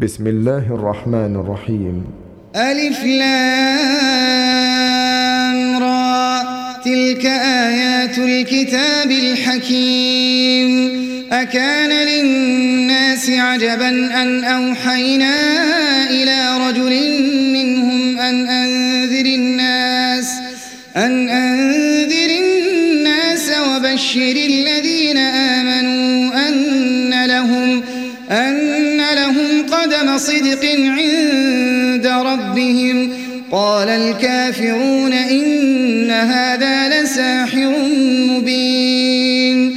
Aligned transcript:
بسم 0.00 0.26
الله 0.26 0.74
الرحمن 0.74 1.36
الرحيم 1.36 2.04
ألف 2.56 3.04
لام 3.04 4.12
را 5.82 6.42
تلك 6.84 7.26
آيات 7.26 8.18
الكتاب 8.18 9.10
الحكيم 9.10 10.90
أكان 11.32 11.90
للناس 12.08 13.30
عجبا 13.30 13.88
أن 14.22 14.44
أوحينا 14.44 15.34
إلى 16.10 16.68
رجل 16.68 16.92
قدم 30.16 30.24
صدق 30.24 30.64
عند 30.64 32.06
ربهم. 32.06 33.12
قال 33.52 33.88
الكافرون 33.88 35.12
إن 35.12 36.10
هذا 36.10 37.02
لساحر 37.02 37.72
مبين. 38.30 39.76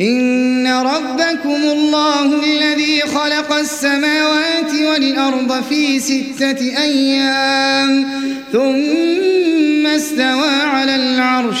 إن 0.00 0.66
ربكم 0.66 1.62
الله 1.72 2.44
الذي 2.44 3.00
خلق 3.00 3.52
السماوات 3.52 4.72
والأرض 4.72 5.64
في 5.68 6.00
ستة 6.00 6.82
أيام 6.82 8.04
ثم 8.52 9.86
استوى 9.86 10.50
على 10.50 10.96
العرش. 10.96 11.60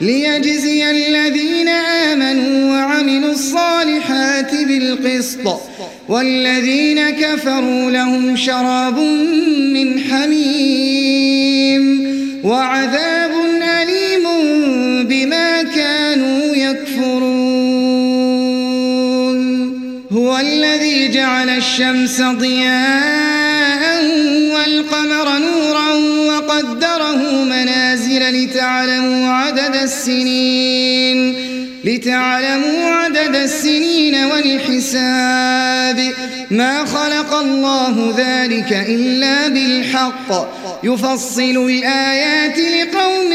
ليجزي 0.00 0.90
الذين 0.90 1.68
آمنوا 1.68 2.70
وعملوا 2.70 3.32
الصالحات 3.32 4.54
بالقسط. 4.54 5.60
والذين 6.08 7.10
كفروا 7.10 7.90
لهم 7.90 8.36
شراب 8.36 8.98
من 9.74 10.00
حميم 10.00 11.82
وعذاب 12.44 13.30
أليم 13.82 14.24
بما 15.08 15.62
كانوا 15.62 16.56
يكفرون. 16.56 17.68
هو 20.12 20.38
الذي 20.38 21.08
جعل 21.08 21.48
الشمس 21.48 22.22
ضياء 22.22 23.17
السنين 30.08 31.34
لتعلموا 31.84 32.90
عدد 32.90 33.34
السنين 33.36 34.14
والحساب. 34.14 36.12
ما 36.50 36.84
خلق 36.84 37.34
الله 37.34 38.14
ذلك 38.18 38.72
إلا 38.88 39.48
بالحق. 39.48 40.48
يفصل 40.84 41.42
الآيات 41.42 42.58
لقوم 42.58 43.32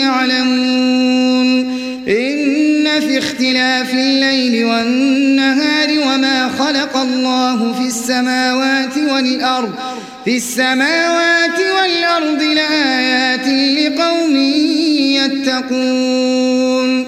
يعلمون. 0.00 1.76
إن 2.08 3.00
في 3.00 3.18
اختلاف 3.18 3.94
الليل 3.94 4.64
والنهار 4.64 5.88
وما 5.90 6.50
خلق 6.58 6.96
الله 6.96 7.72
في 7.72 7.86
السماوات 7.86 8.96
والأرض. 8.96 9.74
في 10.24 10.36
السماوات 10.36 11.58
والأرض 11.58 12.15
يتقون. 15.46 17.06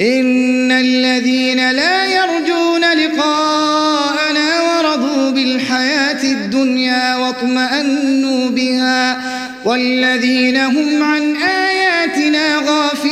إن 0.00 0.72
الذين 0.72 1.70
لا 1.70 2.04
يرجون 2.04 2.80
لقاءنا 2.80 4.60
ورضوا 4.60 5.30
بالحياة 5.30 6.22
الدنيا 6.22 7.16
واطمأنوا 7.16 8.50
بها 8.50 9.22
والذين 9.64 10.56
هم 10.56 11.02
عن 11.02 11.36
آياتنا 11.36 12.56
غافلون. 12.56 13.11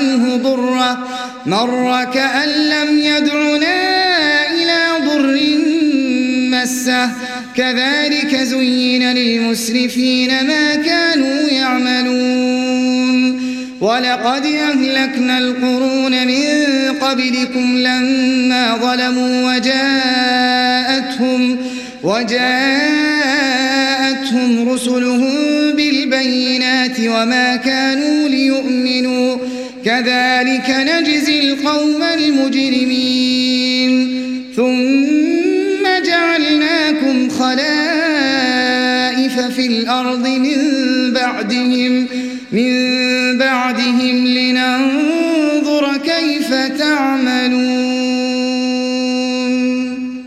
مر 1.45 2.05
كأن 2.13 2.49
لم 2.49 2.99
يدعنا 2.99 3.81
إلى 4.53 4.87
ضر 5.05 5.39
مسه. 6.51 7.09
كذلك 7.55 8.35
زين 8.35 9.13
للمسرفين 9.13 10.47
ما 10.47 10.75
كانوا 10.75 11.49
يعملون. 11.49 13.41
ولقد 13.81 14.45
أهلكنا 14.45 15.37
القرون 15.37 16.27
من 16.27 16.43
قبلكم 17.01 17.77
لما 17.77 18.77
ظلموا 18.77 19.55
وجاءتهم 19.55 21.57
وجاءتهم 22.03 22.49
رسلهم 24.69 25.31
بالبينات 25.75 26.99
وما 26.99 27.55
كانوا 27.55 28.29
ليؤمنوا. 28.29 29.30
كذلك 29.85 30.69
نجزي 30.69 31.39
القوم 31.39 32.03
المجرمين. 32.03 33.91
ثم 34.55 35.83
جعلناكم 36.05 37.29
خلائف 37.29 37.61
في 39.39 39.67
الأرض 39.67 40.27
من 40.27 40.57
بعدهم 41.13 42.07
من 42.51 42.71
بعدهم 43.37 44.27
لننظر 44.27 45.97
كيف 45.97 46.53
تعملون. 46.79 48.01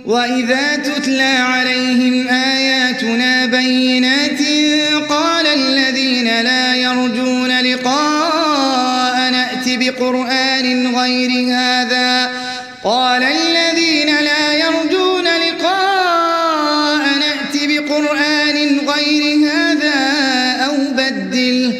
وإذا 0.07 0.77
تتلى 0.77 1.23
عليهم 1.23 2.29
آياتنا 2.29 3.47
بينات 3.47 3.94
بقرآن 9.95 10.97
غير 10.97 11.55
هذا. 11.55 12.31
قال 12.85 13.23
الذين 13.23 14.21
لا 14.21 14.53
يرجون 14.53 15.25
لقاء 15.25 17.19
نأت 17.19 17.55
بقرآن 17.55 18.79
غير 18.89 19.49
هذا 19.49 20.01
أو 20.67 20.77
بدله 20.97 21.73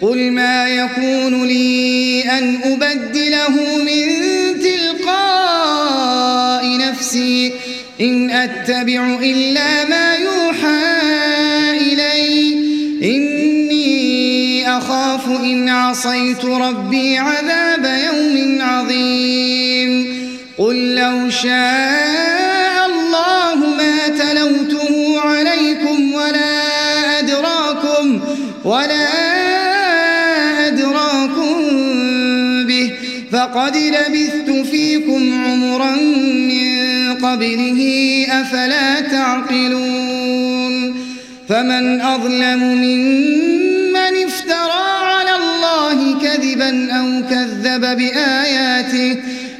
قل 0.00 0.30
ما 0.30 0.68
يكون 0.68 1.46
لي 1.46 2.22
أن 2.38 2.60
أبدله 2.64 3.50
من 3.84 4.20
تلقاء 4.60 6.78
نفسي. 6.78 7.52
إن 8.00 8.30
أتبع 8.30 9.18
إلا 9.22 9.84
ما 9.84 10.09
عصيت 15.80 16.44
ربي 16.44 17.18
عذاب 17.18 17.84
يوم 17.84 18.62
عظيم. 18.62 20.20
قل 20.58 20.94
لو 20.94 21.30
شاء 21.30 22.86
الله 22.86 23.54
ما 23.54 24.08
تلوته 24.08 25.20
عليكم 25.20 26.12
ولا 26.12 27.18
أدراكم 27.18 28.20
ولا 28.64 29.08
أدراكم 30.66 31.54
به. 32.66 32.92
فقد 33.32 33.76
لبثت 33.76 34.66
فيكم 34.70 35.44
عمرا 35.44 35.96
من 36.50 37.14
قبله 37.14 37.80
أفلا 38.30 39.00
تعقلون. 39.00 40.94
فمن 41.48 42.00
أظلم 42.00 42.62
ممن 42.62 43.49
كذبا 46.60 46.92
أو 46.92 47.22
كذب 47.30 47.80
بآياته 47.96 49.16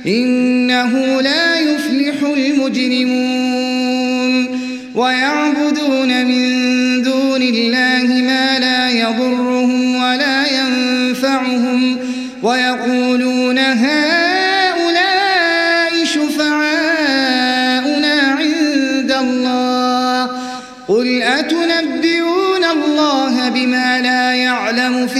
إنه 0.06 1.20
لا 1.20 1.58
يفلح 1.58 2.14
المجرمون. 2.36 3.80
ويعبدون 4.94 6.26
من 6.26 7.02
دون 7.02 7.42
الله 7.42 8.22
ما 8.22 8.58
لا 8.58 8.90
يضرهم 8.90 9.96
ولا 9.96 10.44
ينفعهم. 10.60 11.98
ويقولون 12.42 13.58
هؤلاء 13.58 14.44
شفعاؤنا 16.04 17.16
عند 18.38 19.12
الله. 19.20 20.30
قل 20.88 21.22
أتنبئون 21.22 22.64
الله 22.64 23.48
بما 23.48 24.00
لا 24.00 24.34
يعلم 24.34 25.06
في 25.06 25.19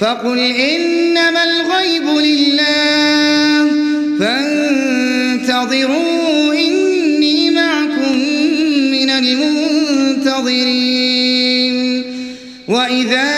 فقل 0.00 0.38
إنما 0.38 1.44
الغيب 1.44 2.06
لله. 2.26 3.70
فانتظروا 4.20 5.74
إني 6.54 7.50
معكم 7.50 8.18
من 8.92 9.10
المنتظرين. 9.10 9.62
وإذا 12.68 13.30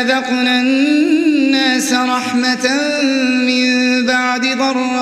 أذقنا 0.00 0.60
الناس 0.60 1.92
رحمة 1.92 2.66
من 3.46 4.06
بعد 4.06 4.46
ضراء 4.58 4.99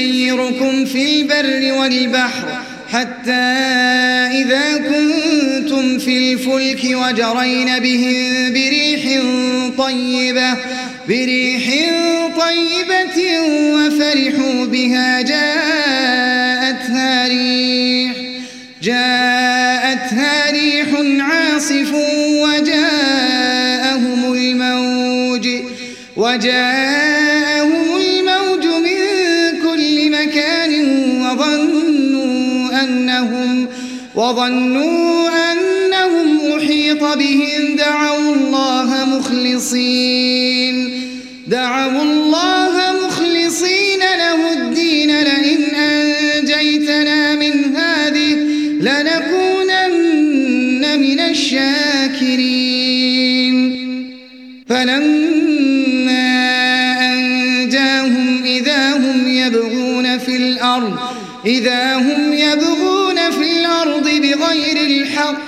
يسيركم 0.00 0.84
في 0.84 1.20
البر 1.20 1.72
والبحر 1.72 2.48
حتى 2.92 3.32
إذا 4.42 4.76
كنتم 4.76 5.98
في 5.98 6.32
الفلك 6.32 6.84
وجرين 6.84 7.78
بهم 7.78 8.52
بريح 8.52 9.22
طيبة 9.78 10.54
بريح 11.08 11.64
طيبة 12.38 13.40
وفرحوا 13.74 14.66
بها 14.66 15.22
جاءتها 15.22 17.28
ريح 17.28 18.12
جاءتها 18.82 20.50
ريح 20.50 20.88
عاصف 21.20 21.92
وجاءهم 22.42 24.32
الموج 24.32 25.48
وجاءهم 26.16 27.19
وظنوا 34.20 35.28
أنهم 35.52 36.28
أحيط 36.56 37.02
بهم 37.04 37.76
دعوا 37.76 38.34
الله 38.34 39.04
مخلصين. 39.04 40.76
دعوا 41.46 42.02
الله 42.02 42.74
مخلصين 43.06 44.00
له 44.00 44.52
الدين 44.52 45.10
لئن 45.20 45.74
أنجيتنا 45.74 47.34
من 47.34 47.76
هذه 47.76 48.34
لنكونن 48.86 50.20
من 51.00 51.20
الشاكرين. 51.20 52.59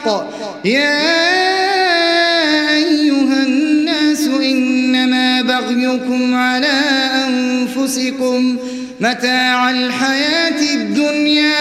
الحق. 0.07 0.65
يا 0.65 1.01
أيها 2.75 3.43
الناس 3.43 4.27
إنما 4.27 5.43
بغيكم 5.43 6.35
على 6.35 6.81
أنفسكم 7.29 8.57
متاع 9.01 9.71
الحياة 9.71 10.75
الدنيا 10.75 11.55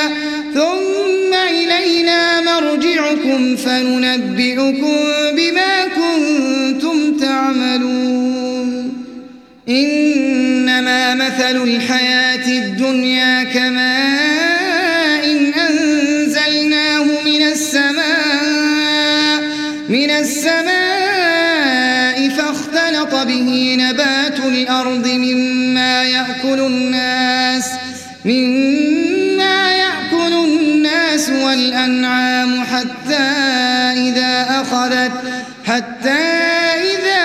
ثم 0.53 1.33
إلينا 1.33 2.41
مرجعكم 2.41 3.55
فننبئكم 3.55 4.97
بما 5.37 5.85
كنتم 5.95 7.17
تعملون. 7.17 8.93
إنما 9.69 11.15
مثل 11.15 11.63
الحياة 11.63 12.47
الدنيا 12.47 13.43
كماء 13.43 14.40
فاختلط 23.21 23.27
به 23.27 23.75
نبات 23.79 24.39
الأرض 24.39 25.07
مما 25.07 26.03
يأكل 26.03 26.59
الناس 26.59 27.65
مما 28.25 29.71
يأكل 29.71 30.33
الناس 30.33 31.29
والأنعام 31.29 32.63
حتى 32.63 33.23
إذا 34.09 34.61
أخذت 34.61 35.11
حتى 35.65 36.21
إذا 36.91 37.21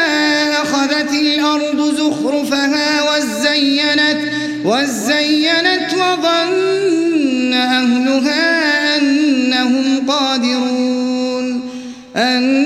أخذت 0.62 1.12
الأرض 1.12 1.94
زخرفها 1.96 3.02
وزينت 3.02 4.20
وزينت 4.64 5.94
وظن 5.94 7.52
أهلها 7.54 8.96
أنهم 8.96 10.10
قادرون 10.10 11.70
أنهم 12.16 12.65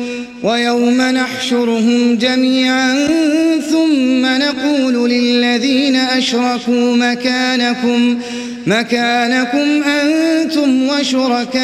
ويوم 0.43 1.01
نحشرهم 1.01 2.15
جميعا 2.15 3.07
ثم 3.71 4.25
نقول 4.25 5.09
للذين 5.09 5.95
أشركوا 5.95 6.95
مكانكم 6.95 8.19
مكانكم 8.67 9.83
أنتم 9.83 10.87
وشركاؤكم. 10.87 11.61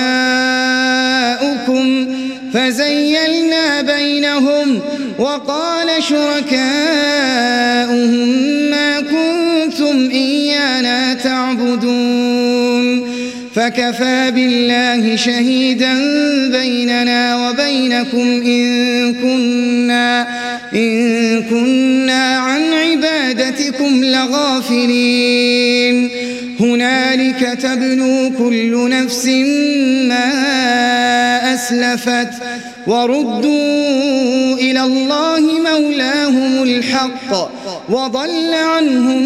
فزيلنا 2.54 3.82
بينهم 3.82 4.80
وقال 5.20 6.04
شركاؤهم 6.04 6.60
ما 8.72 9.00
كنتم 9.02 10.10
إيانا 10.12 11.14
تعبدون. 11.14 12.47
فكفى 13.58 14.32
بالله 14.32 15.16
شهيدا 15.16 15.94
بيننا 16.52 17.50
وبينكم 17.50 18.42
إن 18.46 19.14
كنا, 19.14 20.28
إن 20.74 21.44
كنا 21.44 22.38
عن 22.38 22.62
عبادتكم 22.74 24.04
لغافلين. 24.04 26.10
هنالك 26.60 27.58
تبنو 27.62 28.32
كل 28.38 28.90
نفس 28.90 29.26
ما 30.08 30.34
أسلفت 31.54 32.30
وردوا 32.88 34.54
إلى 34.54 34.84
الله 34.84 35.40
مولاهم 35.40 36.64
الحق 36.64 37.52
وضل 37.90 38.54
عنهم 38.54 39.24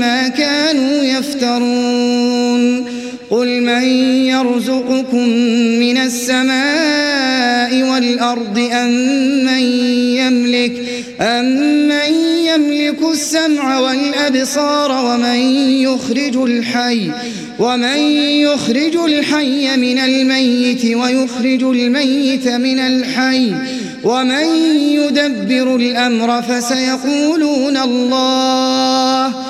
ما 0.00 0.28
كانوا 0.28 1.04
يفترون. 1.04 2.89
قل 3.30 3.62
من 3.62 3.82
يرزقكم 4.26 5.28
من 5.80 5.98
السماء 5.98 7.82
والأرض 7.82 8.58
أم 8.72 8.90
من 9.44 9.62
يملك 10.16 10.72
أم 11.20 11.44
من 11.88 12.14
يملك 12.44 13.02
السمع 13.12 13.78
والأبصار 13.78 15.04
ومن 15.04 15.38
يخرج 15.82 16.36
الحي 16.36 17.10
ومن 17.58 17.98
يخرج 18.40 18.96
الحي 18.96 19.76
من 19.76 19.98
الميت 19.98 20.84
ويخرج 20.84 21.62
الميت 21.62 22.48
من 22.48 22.78
الحي 22.78 23.52
ومن 24.04 24.44
يدبر 24.76 25.76
الأمر 25.76 26.42
فسيقولون 26.42 27.76
الله 27.76 29.49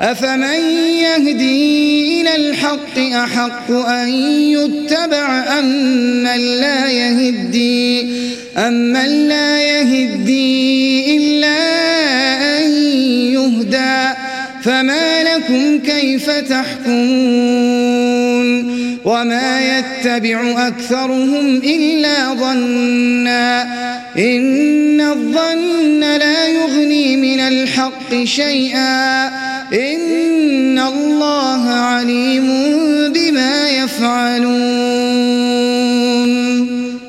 أفمن 0.00 0.60
يهدي 1.02 2.20
إلى 2.20 2.36
الحق 2.36 2.98
أحق 2.98 3.70
أن 3.70 4.08
يتبع 4.28 5.58
أم 5.58 5.64
من 6.22 6.60
لا 6.60 6.90
يهدي؟ 6.90 8.02
أم 8.56 8.72
من 8.72 9.28
لا 9.28 9.62
يهدي 9.62 11.16
إلا 11.16 11.58
أن 12.58 12.70
يهدى؟ 13.32 14.27
فما 14.68 15.22
لكم 15.22 15.78
كيف 15.78 16.30
تحكمون 16.30 16.98
وما 19.04 19.78
يتبع 19.78 20.68
أكثرهم 20.68 21.56
إلا 21.56 22.34
ظنا 22.34 23.62
إن 24.18 25.00
الظن 25.00 26.00
لا 26.00 26.46
يغني 26.46 27.16
من 27.16 27.40
الحق 27.40 28.24
شيئا 28.24 29.26
إن 29.72 30.78
الله 30.78 31.68
عليم 31.68 32.46
بما 33.12 33.68
يفعلون 33.68 34.58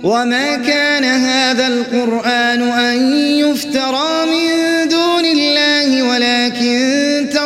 وما 0.04 0.56
كان 0.56 1.04
هذا 1.04 1.68
القرآن 1.68 2.62
أن 2.62 3.14
يفترى 3.38 4.26
من 4.26 4.79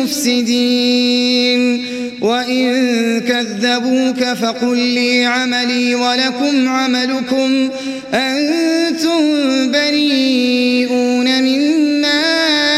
بالمفسدين 0.00 1.84
وإن 2.20 3.20
كذبوك 3.20 4.24
فقل 4.24 4.78
لي 4.78 5.24
عملي 5.24 5.94
ولكم 5.94 6.68
عملكم. 6.68 7.68
أنتم 8.14 9.20
بريئون 9.72 11.42
مما 11.42 12.22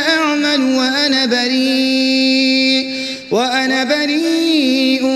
أعمل 0.09 0.62
وأنا 0.62 1.26
بريء. 1.26 2.87
وأنا 3.31 3.85
بريء 3.85 5.07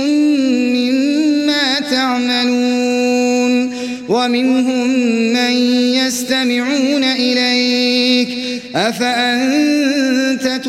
مما 0.76 1.80
تعملون. 1.90 3.76
ومنهم 4.08 4.88
من 5.32 5.52
يستمعون 5.94 7.04
إليك. 7.04 8.28
أفأنت 8.76 9.95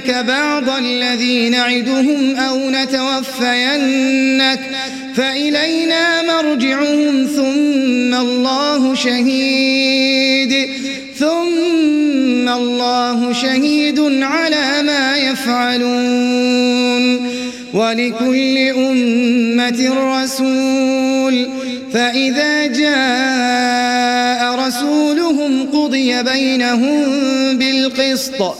نرينك 0.00 0.24
بعض 0.26 0.68
الذي 0.68 1.48
نعدهم 1.48 2.36
أو 2.36 2.70
نتوفينك 2.70 4.60
فإلينا 5.14 6.22
مرجعهم 6.22 7.26
ثم 7.26 8.14
الله 8.14 8.94
شهيد 8.94 10.68
ثم 11.18 12.48
الله 12.48 13.32
شهيد 13.32 14.00
على 14.22 14.82
ما 14.82 15.16
يفعلون 15.16 16.50
ولكل 17.74 18.58
أمة 18.58 19.94
رسول 20.22 21.48
فإذا 21.92 22.66
جاء 22.66 24.54
رسولهم 24.66 25.70
قضي 25.72 26.22
بينهم 26.22 27.06
بالقسط 27.58 28.59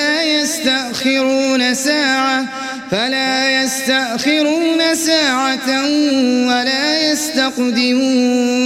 يستأخرون 1.05 1.73
ساعة 1.73 2.45
فلا 2.91 3.63
يستأخرون 3.63 4.95
ساعة 4.95 5.85
ولا 6.47 7.11
يستقدمون. 7.11 8.61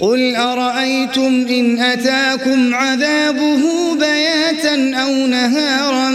قل 0.00 0.36
أرأيتم 0.36 1.46
إن 1.50 1.80
أتاكم 1.80 2.74
عذابه 2.74 3.94
بياتا 3.94 4.94
أو 4.94 5.26
نهارا؟ 5.26 6.10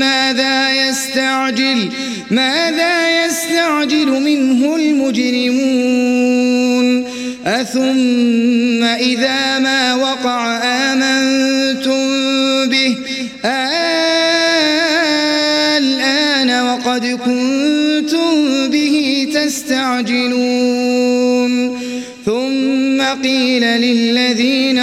ماذا 0.00 0.88
يستعجل 0.88 1.88
ماذا 2.30 3.24
يستعجل 3.24 4.10
منه 4.10 4.76
المجرمون؟ 4.76 6.26
أثم 7.46 8.84
إذا 8.84 9.58
ما 9.58 9.94
وقع 9.94 10.15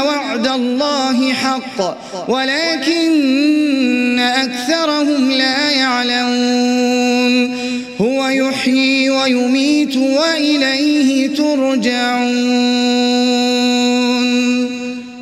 وعد 0.00 0.46
الله 0.46 1.32
حق 1.32 1.98
ولكن 2.28 4.18
أكثرهم 4.18 5.30
لا 5.30 5.70
يعلمون. 5.70 7.54
هو 8.00 8.28
يحيي 8.28 9.10
ويميت 9.10 9.96
وإليه 9.96 11.34
ترجعون. 11.34 12.44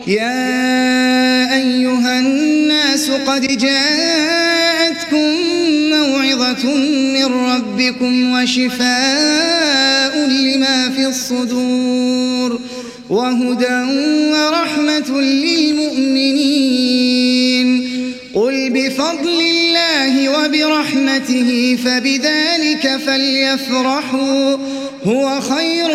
يا 0.06 1.54
أيها 1.54 2.18
الناس 2.18 3.10
قد 3.10 3.58
جاءتكم 3.58 5.30
موعظة 5.90 6.74
من 7.14 7.24
ربكم 7.24 8.32
وشفاء 8.32 10.16
لما 10.28 10.90
في 10.96 11.06
الصدور. 11.06 12.60
وهدى 13.12 13.80
ورحمة 14.32 15.20
للمؤمنين. 15.20 16.52
قل 18.34 18.70
بفضل 18.70 19.40
الله 19.40 20.28
وبرحمته 20.28 21.78
فبذلك 21.84 23.00
فليفرحوا. 23.06 24.56
هو 25.04 25.40
خير 25.40 25.90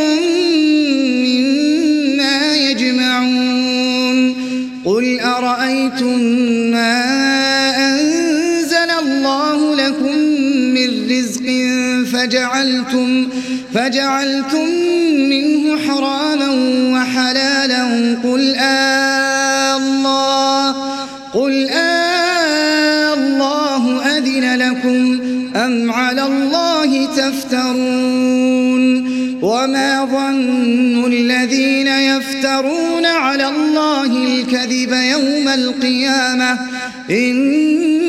مما 1.25 2.56
يجمعون. 2.56 4.34
قل 4.86 5.19
أرأيتم 5.19 6.19
ما 6.71 7.03
أنزل 7.89 8.89
الله 8.99 9.75
لكم 9.75 10.17
من 10.73 10.89
رزق 11.12 11.45
فجعلتم 12.13 13.27
منه 15.30 15.77
حراما 15.88 16.49
وحلالا 16.93 17.84
قل 18.23 18.56
آه 18.56 19.77
الله 19.77 20.75
قل 21.34 21.69
آه 21.69 23.13
الله 23.13 24.01
أذن 24.17 24.56
لكم 24.56 25.19
أم 25.56 25.91
على 25.91 26.23
الله 26.25 27.06
تفترون؟ 27.06 28.38
وما 29.41 30.06
ظن 30.06 31.13
الذين 31.13 31.88
يفترون 31.88 33.06
على 33.06 33.47
الله 33.47 34.06
الكذب 34.06 34.91
يوم 34.91 35.47
القيامة؟ 35.47 36.60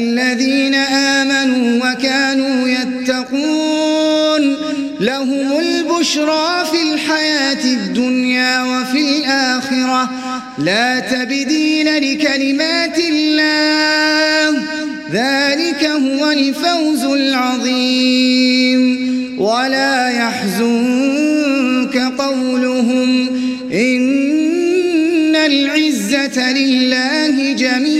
الذين 0.00 0.74
آمنوا 0.74 1.90
وكانوا 1.92 2.68
يتقون 2.68 4.56
لهم 5.00 5.58
البشرى 5.58 6.64
في 6.72 6.82
الحياة 6.94 7.64
الدنيا 7.64 8.62
وفي 8.62 9.00
الآخرة. 9.00 10.10
لا 10.58 11.00
تبديل 11.00 11.86
لكلمات 11.86 12.98
الله. 12.98 14.62
ذلك 15.12 15.84
هو 15.84 16.30
الفوز 16.30 17.04
العظيم. 17.04 18.80
ولا 19.40 20.08
يحزنك 20.08 21.96
قولهم 22.18 23.28
إن 23.72 25.36
العزة 25.36 26.52
لله 26.52 27.52
جميعا. 27.52 27.99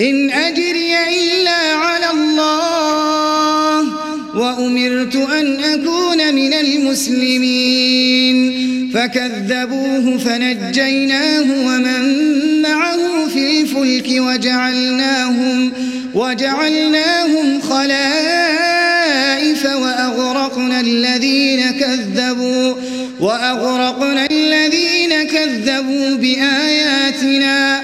إن 0.00 0.30
أجري 0.30 0.94
إلا 1.08 1.76
على 1.76 2.10
الله 2.10 3.80
وأمرت 4.34 5.16
أن 5.16 5.64
أكون 5.64 6.34
من 6.34 6.54
المسلمين. 6.54 8.36
فكذبوه 8.94 10.18
فنجيناه 10.18 11.66
ومن 11.66 12.02
معه 12.62 13.28
في 13.34 13.60
الفلك 13.60 14.08
وجعلناهم 14.10 15.72
وجعلناهم 16.14 17.60
خلائف 17.60 18.96
وأغرقنا 19.64 20.80
الذين 20.80 21.70
كذبوا 21.70 22.74
وأغرقنا 23.20 24.26
الذين 24.30 25.22
كذبوا 25.22 26.16
بآياتنا. 26.16 27.75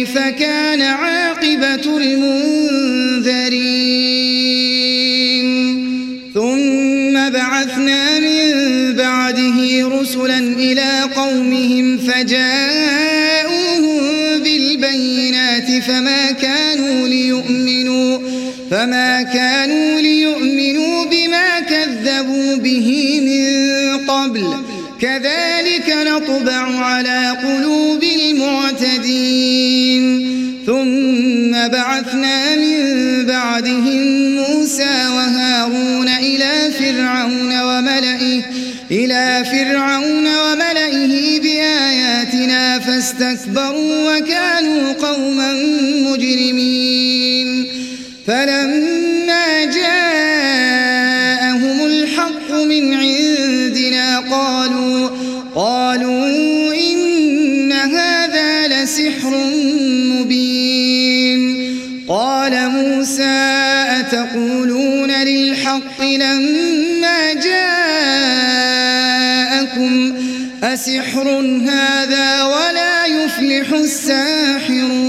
كيف 0.00 0.18
كان 0.18 0.80
عاقبة 0.80 1.96
المنذرين؟ 1.96 3.40
ثم 6.34 7.30
بعثنا 7.30 8.18
من 8.18 8.94
بعده 8.94 9.88
رسلا 9.88 10.38
إلى 10.38 11.02
قومهم 11.16 11.98
فجاءوهم 11.98 14.00
بالبينات 14.44 15.82
فما 15.82 16.30
كانوا 16.30 17.08
ليؤمنوا 17.08 18.18
فما 18.70 19.22
كانوا 19.22 20.00
ليؤمنوا 20.00 21.04
بما 21.04 21.60
كذبوا 21.60 22.56
به 22.56 23.20
من 23.24 23.98
قبل. 24.06 24.54
كذلك 25.00 25.96
نطبع 26.06 26.84
على 26.84 27.36
قلوب 27.42 28.02
المعتدين. 28.02 29.79
بعدهم 33.60 34.36
موسى 34.36 35.08
وهارون 35.08 36.08
إلى 36.08 36.70
فرعون 36.78 37.62
وملئه 37.62 38.42
إلى 38.90 39.44
فرعون 39.44 40.26
وملئه 40.26 41.40
بآياتنا 41.40 42.78
فاستكبروا 42.78 44.16
وكانوا 44.16 44.92
قوما 44.92 45.52
مجرمين. 46.10 47.66
فلما 48.26 49.64
جاءهم 49.64 51.06
الحق 51.86 52.52
من 52.52 52.94
عندنا 52.94 54.18
قالوا 54.20 55.08
قالوا 55.54 56.74
إن 56.74 57.72
هذا 57.72 58.68
لسحر 58.68 59.59
أسحر 70.80 71.28
هذا 71.68 72.44
ولا 72.44 73.06
يفلح 73.06 73.72
الساحرون. 73.72 75.00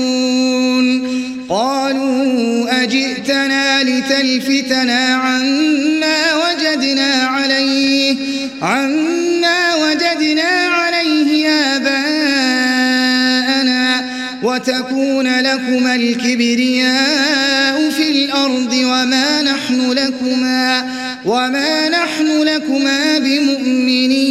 قالوا 1.50 2.84
أجئتنا 2.84 3.84
لتلفتنا 3.84 5.16
عما 5.16 6.34
وجدنا 6.36 7.14
عليه 7.14 8.16
عما 8.62 9.76
وجدنا 9.76 10.52
عليه 10.68 11.50
آباءنا 11.76 12.92
وتكون 14.44 15.40
لكما 15.40 15.96
الكبرياء 15.96 17.90
في 17.90 18.10
الأرض 18.12 18.74
وما 18.74 19.42
نحن 19.42 19.92
لكما 19.92 20.92
وما 21.26 21.90
نحن 21.90 22.42
لكما 22.42 23.18
بمؤمنين. 23.20 24.31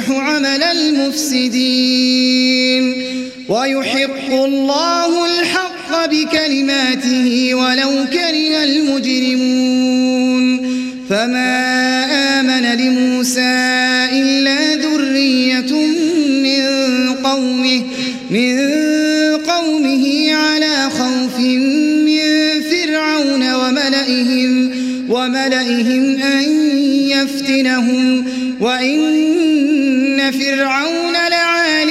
يصلح 0.00 0.10
عمل 0.10 0.62
المفسدين. 0.62 1.74
ويحق 3.48 4.32
الله 4.32 5.26
الحق 5.26 6.06
بكلماته 6.06 7.54
ولو 7.54 8.06
كره 8.12 8.64
المجرمون. 8.64 10.00
فما 11.10 11.60
آمن 12.40 12.64
لموسى 12.80 13.68
إلا 14.12 14.74
ذرية 14.74 15.72
من 16.42 16.64
قومه 17.24 17.82
من 18.30 18.58
قومه 19.36 20.34
على 20.34 20.90
خوف 20.90 21.38
من 21.38 22.20
فرعون 22.70 23.54
وملئهم 23.54 24.70
وملئهم 25.08 26.22
أن 26.22 26.42
يفتنهم 27.08 28.24
وإن 28.60 29.09
فرعون 30.32 31.12
لعال 31.12 31.90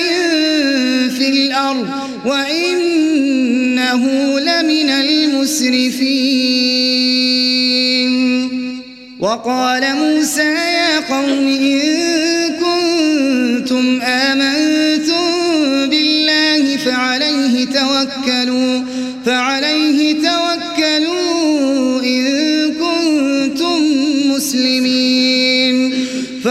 في 1.18 1.30
الأرض 1.30 1.90
وإنه 2.26 4.04
لمن 4.40 4.90
المسرفين. 4.90 6.40
وقال 9.20 9.96
موسى 9.96 10.42
يا 10.54 11.00
قوم 11.00 11.48
إن 11.48 11.80
كنتم 12.60 14.02
آمنتم 14.02 14.79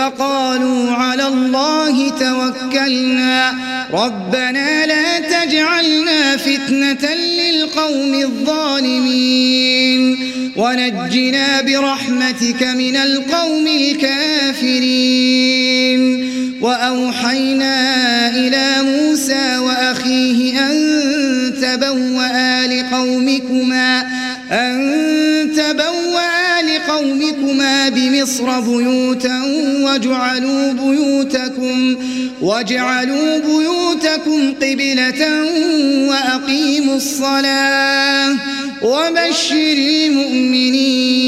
فقالوا 0.09 0.93
على 0.93 1.27
الله 1.27 2.09
توكلنا. 2.09 3.55
ربنا 3.93 4.87
لا 4.87 5.19
تجعلنا 5.19 6.37
فتنة 6.37 7.15
للقوم 7.15 8.15
الظالمين. 8.15 10.19
ونجنا 10.57 11.61
برحمتك 11.61 12.63
من 12.63 12.97
القوم 12.97 13.67
الكافرين. 13.67 15.09
وأوحينا 16.61 18.29
إلى 18.29 18.83
موسى 18.83 19.59
وأخيه 19.59 20.71
أن 20.71 20.79
تبوأ 21.63 22.67
لقومكما 22.67 23.38
تبوأ 26.99 27.09
لقومكما 27.09 27.89
بمصر 27.89 28.61
بيوتا 28.61 29.43
وجعلوا 29.81 30.73
بيوتكم 30.73 31.97
وجعلوا 32.43 33.39
بيوتكم 33.39 34.53
قبلة 34.63 35.45
وأقيموا 36.09 36.97
الصلاة 36.97 38.37
وبشر 38.83 39.77
المؤمنين 40.07 41.19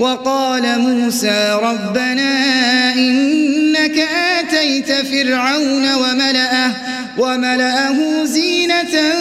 وقال 0.00 0.80
موسى 0.80 1.58
ربنا 1.62 2.94
إنك 2.94 4.08
آتيت 4.38 4.92
فرعون 4.92 5.94
وملأه 5.94 6.72
وملأه 7.18 8.24
زينة 8.24 9.14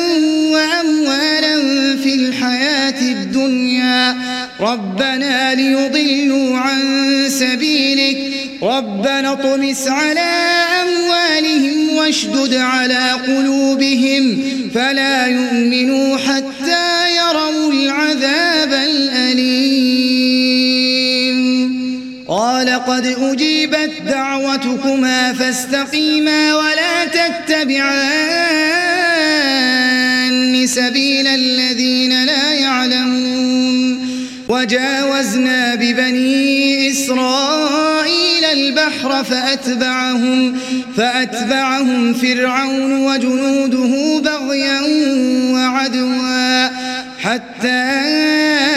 وأموالا 0.51 1.55
في 2.03 2.15
الحياة 2.15 3.01
الدنيا 3.01 4.26
ربنا 4.59 5.55
ليضلوا 5.55 6.57
عن 6.57 6.81
سبيلك. 7.29 8.17
ربنا 8.63 9.31
اطمس 9.31 9.87
على 9.87 10.29
أموالهم 10.81 11.95
واشدد 11.95 12.53
على 12.53 13.11
قلوبهم. 13.27 14.41
فلا 14.75 15.27
يؤمنوا 15.27 16.17
حتى 16.17 17.15
يروا 17.15 17.71
العذاب 17.71 18.73
الأليم. 18.73 19.97
قال 22.27 22.69
قد 22.69 23.15
أجيبت 23.21 23.91
دعوتكما 24.07 25.33
فاستقيما 25.33 26.55
ولا 26.55 27.05
تتبعان 27.05 28.17
سبيل 30.67 31.27
الذين 31.27 32.06
وجاوزنا 34.57 35.75
ببني 35.75 36.91
إسرائيل 36.91 38.45
البحر 38.53 39.23
فأتبعهم, 39.23 40.57
فأتبعهم 40.97 42.13
فرعون 42.13 43.05
وجنوده 43.05 44.21
بغيا 44.23 44.81
وعدوا 45.53 46.67
حتى 47.23 48.76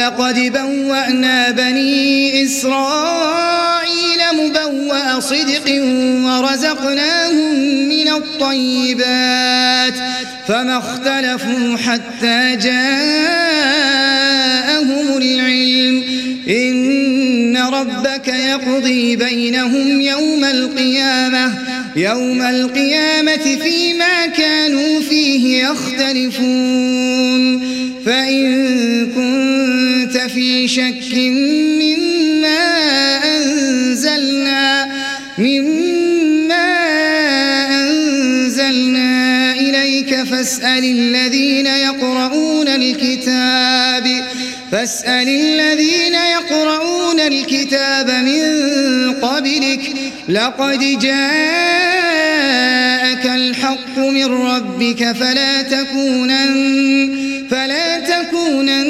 ولقد 0.00 0.52
بوأنا 0.52 1.50
بني 1.50 2.44
إسرائيل 2.44 4.20
مبوأ 4.32 5.20
صدق 5.20 5.82
ورزقناهم 6.24 7.54
من 7.88 8.08
الطيبات 8.08 9.94
فما 10.48 10.78
اختلفوا 10.78 11.76
حتى 11.76 12.56
جاءهم 12.56 13.06
العلم 15.16 16.02
إن 16.48 17.56
ربك 17.56 18.28
يقضي 18.28 19.16
بينهم 19.16 20.00
يوم 20.00 20.44
القيامة 20.44 21.52
يوم 21.96 22.42
القيامة 22.42 23.58
فيما 23.62 24.26
كانوا 24.26 25.00
فيه 25.00 25.64
يختلفون 25.64 27.60
فإن 28.06 29.06
كنت 29.06 29.79
في 30.34 30.68
شك 30.68 31.14
مما 31.82 32.58
أنزلنا 33.36 34.88
مما 35.38 36.70
أنزلنا 37.70 39.52
إليك 39.52 40.22
فاسأل 40.22 40.84
الذين 40.84 41.66
يقرؤون 41.66 42.68
الكتاب 42.68 44.24
فاسأل 44.72 45.28
الذين 45.28 46.14
يقرؤون 46.14 47.20
الكتاب 47.20 48.10
من 48.10 49.12
قبلك 49.12 49.92
لقد 50.28 50.98
جاءك 50.98 52.00
الحق 53.26 53.98
من 53.98 54.24
ربك 54.24 55.12
فلا 55.12 55.62
تكونن 55.62 57.30
فلا 57.50 58.00
تكونن 58.00 58.89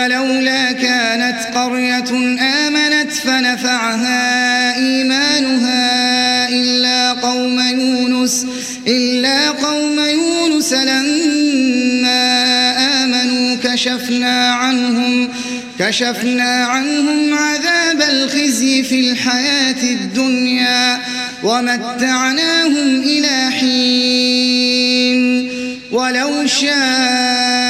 فلولا 0.00 0.72
كانت 0.72 1.36
قرية 1.54 2.38
آمنت 2.40 3.12
فنفعها 3.12 4.76
إيمانها 4.76 6.48
إلا 6.48 7.12
قوم 7.12 7.60
يونس 7.60 8.46
إلا 8.86 9.50
قوم 9.50 10.00
يونس 10.00 10.72
لما 10.72 12.22
آمنوا 13.04 13.56
كشفنا 13.64 14.52
عنهم 14.52 15.28
كشفنا 15.78 16.64
عنهم 16.64 17.34
عذاب 17.34 18.02
الخزي 18.02 18.82
في 18.82 19.10
الحياة 19.10 19.82
الدنيا 19.82 20.98
ومتعناهم 21.42 23.00
إلى 23.00 23.50
حين 23.50 25.50
ولو 25.92 26.46
شاء 26.46 27.69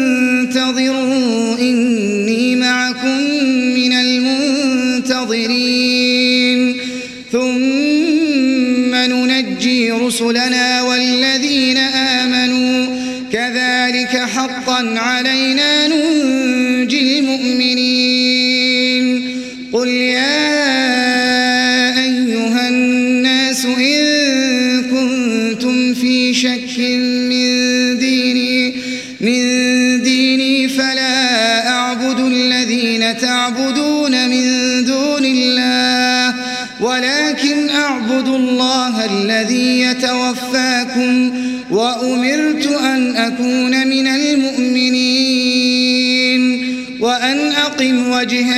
رسلنا 10.11 10.81
والذين 10.81 11.77
آمنوا 11.77 12.87
كذلك 13.33 14.17
حقا 14.17 14.99
علينا 14.99 15.50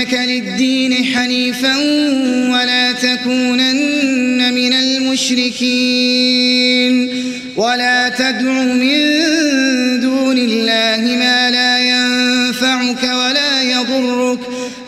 وجهك 0.03 0.19
للدين 0.27 0.93
حنيفا 1.15 1.77
ولا 2.49 2.91
تكونن 2.91 4.53
من 4.53 4.73
المشركين 4.73 6.03
ولا 7.57 8.09
تدع 8.09 8.63
من 8.63 9.19
دون 9.99 10.37
الله 10.37 11.17
ينفعك 11.79 13.03
ولا 13.03 13.61
يضرك 13.61 14.39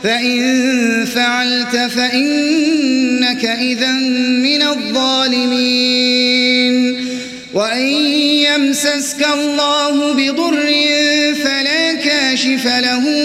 فإن 0.04 1.06
فعلت 1.06 1.76
فإنك 1.76 3.46
إذا 3.46 3.92
من 4.44 4.62
الظالمين 4.62 6.16
وإن 7.54 7.88
يمسسك 8.48 9.26
الله 9.34 10.14
بضر 10.14 10.70
فلا 11.44 11.94
كاشف 11.94 12.66
له 12.66 12.96
إلا 12.96 12.96
هو 12.96 13.25